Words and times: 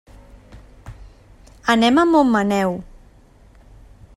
Anem 1.75 2.01
a 2.03 2.07
Montmaneu. 2.13 2.73